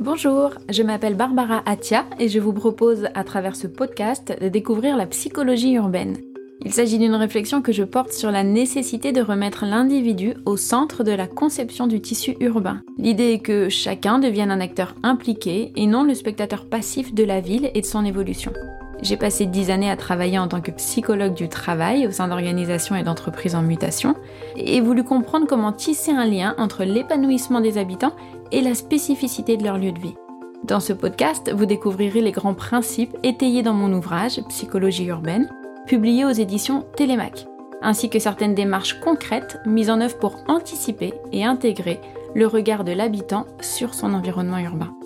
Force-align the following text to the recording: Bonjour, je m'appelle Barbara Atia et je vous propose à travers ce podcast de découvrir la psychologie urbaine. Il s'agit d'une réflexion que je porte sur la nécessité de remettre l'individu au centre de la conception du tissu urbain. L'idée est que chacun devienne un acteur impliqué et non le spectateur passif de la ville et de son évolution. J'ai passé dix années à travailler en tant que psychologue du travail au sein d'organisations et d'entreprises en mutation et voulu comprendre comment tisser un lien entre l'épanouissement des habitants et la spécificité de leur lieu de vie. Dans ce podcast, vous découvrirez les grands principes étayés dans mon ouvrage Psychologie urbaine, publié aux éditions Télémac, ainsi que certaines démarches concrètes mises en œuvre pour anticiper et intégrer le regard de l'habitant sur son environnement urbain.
Bonjour, 0.00 0.52
je 0.70 0.84
m'appelle 0.84 1.16
Barbara 1.16 1.60
Atia 1.66 2.04
et 2.20 2.28
je 2.28 2.38
vous 2.38 2.52
propose 2.52 3.08
à 3.16 3.24
travers 3.24 3.56
ce 3.56 3.66
podcast 3.66 4.32
de 4.40 4.48
découvrir 4.48 4.96
la 4.96 5.06
psychologie 5.06 5.72
urbaine. 5.72 6.16
Il 6.64 6.72
s'agit 6.72 6.98
d'une 6.98 7.16
réflexion 7.16 7.62
que 7.62 7.72
je 7.72 7.82
porte 7.82 8.12
sur 8.12 8.30
la 8.30 8.44
nécessité 8.44 9.10
de 9.10 9.20
remettre 9.20 9.64
l'individu 9.66 10.34
au 10.46 10.56
centre 10.56 11.02
de 11.02 11.10
la 11.10 11.26
conception 11.26 11.88
du 11.88 12.00
tissu 12.00 12.36
urbain. 12.38 12.82
L'idée 12.96 13.32
est 13.32 13.38
que 13.40 13.68
chacun 13.68 14.20
devienne 14.20 14.52
un 14.52 14.60
acteur 14.60 14.94
impliqué 15.02 15.72
et 15.74 15.86
non 15.88 16.04
le 16.04 16.14
spectateur 16.14 16.66
passif 16.66 17.12
de 17.12 17.24
la 17.24 17.40
ville 17.40 17.72
et 17.74 17.80
de 17.80 17.86
son 17.86 18.04
évolution. 18.04 18.52
J'ai 19.00 19.16
passé 19.16 19.46
dix 19.46 19.70
années 19.70 19.90
à 19.90 19.96
travailler 19.96 20.38
en 20.38 20.48
tant 20.48 20.60
que 20.60 20.72
psychologue 20.72 21.34
du 21.34 21.48
travail 21.48 22.06
au 22.06 22.10
sein 22.10 22.26
d'organisations 22.28 22.96
et 22.96 23.04
d'entreprises 23.04 23.54
en 23.54 23.62
mutation 23.62 24.16
et 24.56 24.80
voulu 24.80 25.04
comprendre 25.04 25.46
comment 25.46 25.72
tisser 25.72 26.10
un 26.10 26.26
lien 26.26 26.54
entre 26.58 26.84
l'épanouissement 26.84 27.60
des 27.60 27.78
habitants 27.78 28.14
et 28.50 28.60
la 28.60 28.74
spécificité 28.74 29.56
de 29.56 29.62
leur 29.62 29.78
lieu 29.78 29.92
de 29.92 30.00
vie. 30.00 30.16
Dans 30.64 30.80
ce 30.80 30.92
podcast, 30.92 31.52
vous 31.54 31.66
découvrirez 31.66 32.20
les 32.20 32.32
grands 32.32 32.54
principes 32.54 33.16
étayés 33.22 33.62
dans 33.62 33.74
mon 33.74 33.92
ouvrage 33.92 34.40
Psychologie 34.48 35.06
urbaine, 35.06 35.48
publié 35.86 36.24
aux 36.24 36.30
éditions 36.30 36.84
Télémac, 36.96 37.46
ainsi 37.80 38.10
que 38.10 38.18
certaines 38.18 38.56
démarches 38.56 38.98
concrètes 38.98 39.58
mises 39.64 39.90
en 39.90 40.00
œuvre 40.00 40.18
pour 40.18 40.36
anticiper 40.48 41.14
et 41.30 41.44
intégrer 41.44 42.00
le 42.34 42.48
regard 42.48 42.82
de 42.82 42.92
l'habitant 42.92 43.46
sur 43.60 43.94
son 43.94 44.12
environnement 44.12 44.58
urbain. 44.58 44.97